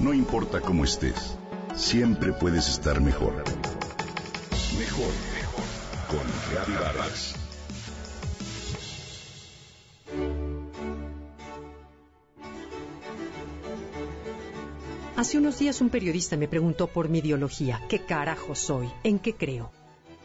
[0.00, 1.36] No importa cómo estés,
[1.76, 3.34] siempre puedes estar mejor.
[4.78, 5.64] Mejor, mejor.
[6.08, 7.34] Con Reavivadas.
[15.16, 18.88] Hace unos días un periodista me preguntó por mi ideología, ¿qué carajo soy?
[19.04, 19.70] ¿En qué creo?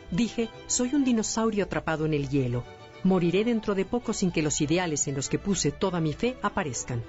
[0.09, 2.63] Dije, soy un dinosaurio atrapado en el hielo.
[3.03, 6.37] Moriré dentro de poco sin que los ideales en los que puse toda mi fe
[6.41, 7.03] aparezcan.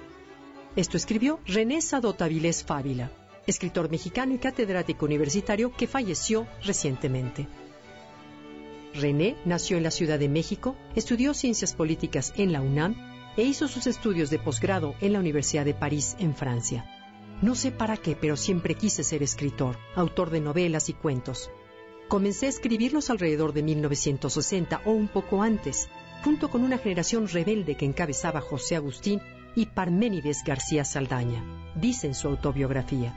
[0.77, 3.11] Esto escribió René Sadot Avilés Fávila,
[3.47, 7.47] escritor mexicano y catedrático universitario que falleció recientemente.
[8.93, 12.95] René nació en la Ciudad de México, estudió ciencias políticas en la UNAM
[13.37, 16.85] e hizo sus estudios de posgrado en la Universidad de París, en Francia.
[17.41, 21.49] No sé para qué, pero siempre quise ser escritor, autor de novelas y cuentos.
[22.07, 25.89] Comencé a escribirlos alrededor de 1960 o un poco antes,
[26.23, 29.21] junto con una generación rebelde que encabezaba José Agustín
[29.57, 31.43] y Parménides García Saldaña,
[31.73, 33.15] dice en su autobiografía.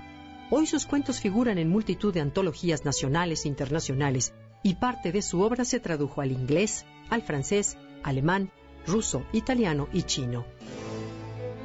[0.51, 5.43] Hoy sus cuentos figuran en multitud de antologías nacionales e internacionales y parte de su
[5.43, 8.51] obra se tradujo al inglés, al francés, alemán,
[8.87, 10.47] ruso, italiano y chino.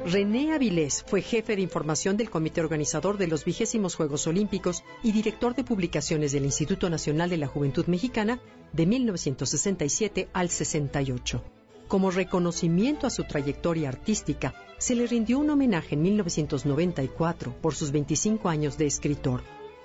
[0.04, 5.12] René Avilés fue jefe de información del comité organizador de los vigésimos Juegos Olímpicos y
[5.12, 8.42] director de publicaciones del Instituto Nacional de la Juventud Mexicana
[8.74, 11.55] de 1967 al 68.
[11.88, 17.92] Como reconocimiento a su trayectoria artística, se le rindió un homenaje en 1994 por sus
[17.92, 19.42] 25 años de escritor.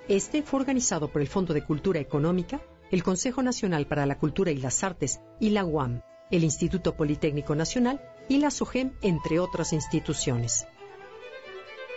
[0.08, 4.50] Este fue organizado por el Fondo de Cultura Económica, el Consejo Nacional para la Cultura
[4.50, 9.72] y las Artes y la UAM, el Instituto Politécnico Nacional y la SOGEM, entre otras
[9.72, 10.66] instituciones.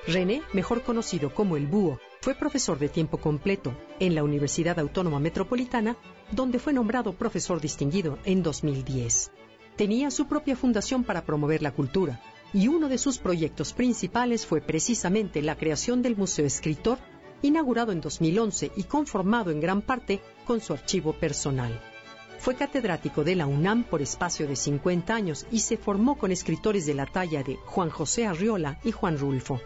[0.08, 5.20] René, mejor conocido como el Búho, fue profesor de tiempo completo en la Universidad Autónoma
[5.20, 5.98] Metropolitana,
[6.32, 9.32] donde fue nombrado profesor distinguido en 2010.
[9.76, 12.22] Tenía su propia fundación para promover la cultura,
[12.54, 16.98] y uno de sus proyectos principales fue precisamente la creación del Museo Escritor,
[17.42, 21.82] inaugurado en 2011 y conformado en gran parte con su archivo personal.
[22.40, 26.86] Fue catedrático de la UNAM por espacio de 50 años y se formó con escritores
[26.86, 29.60] de la talla de Juan José Arriola y Juan Rulfo.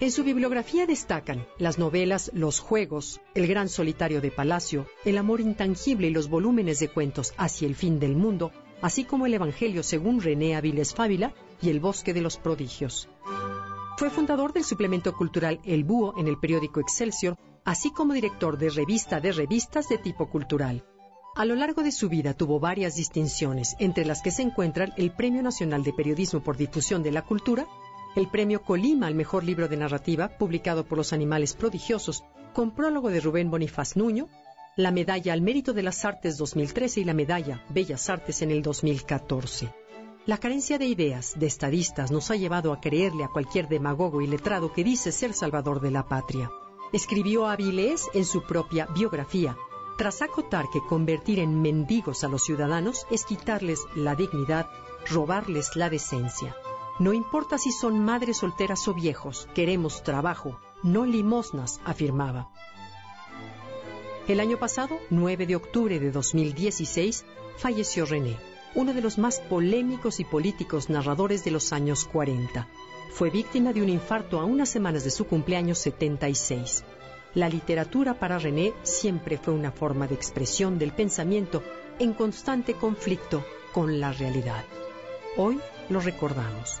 [0.00, 5.40] En su bibliografía destacan las novelas Los Juegos, El Gran Solitario de Palacio, El Amor
[5.40, 8.50] Intangible y los volúmenes de cuentos Hacia el Fin del Mundo,
[8.84, 13.08] así como el Evangelio según René Aviles Fávila y El Bosque de los Prodigios.
[13.96, 18.68] Fue fundador del suplemento cultural El Búho en el periódico Excelsior, así como director de
[18.68, 20.84] revista de revistas de tipo cultural.
[21.34, 25.12] A lo largo de su vida tuvo varias distinciones, entre las que se encuentran el
[25.12, 27.66] Premio Nacional de Periodismo por Difusión de la Cultura,
[28.16, 33.08] el Premio Colima al Mejor Libro de Narrativa, publicado por Los Animales Prodigiosos, con prólogo
[33.08, 34.28] de Rubén Bonifaz Nuño,
[34.76, 38.60] la Medalla al Mérito de las Artes 2013 y la Medalla Bellas Artes en el
[38.60, 39.72] 2014.
[40.26, 44.26] La carencia de ideas, de estadistas, nos ha llevado a creerle a cualquier demagogo y
[44.26, 46.50] letrado que dice ser salvador de la patria.
[46.92, 49.56] Escribió Avilés en su propia biografía,
[49.96, 54.68] tras acotar que convertir en mendigos a los ciudadanos es quitarles la dignidad,
[55.08, 56.56] robarles la decencia.
[56.98, 62.50] No importa si son madres solteras o viejos, queremos trabajo, no limosnas, afirmaba.
[64.26, 67.26] El año pasado, 9 de octubre de 2016,
[67.58, 68.38] falleció René,
[68.74, 72.66] uno de los más polémicos y políticos narradores de los años 40.
[73.12, 76.84] Fue víctima de un infarto a unas semanas de su cumpleaños 76.
[77.34, 81.62] La literatura para René siempre fue una forma de expresión del pensamiento
[81.98, 84.64] en constante conflicto con la realidad.
[85.36, 85.60] Hoy
[85.90, 86.80] lo recordamos.